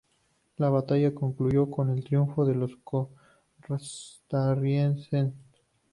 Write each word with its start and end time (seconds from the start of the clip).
La 0.57 0.69
batalla 0.71 1.13
concluyó 1.13 1.69
con 1.69 1.91
el 1.91 2.03
triunfo 2.03 2.43
de 2.43 2.55
los 2.55 2.71
costarricenses. 2.83 5.33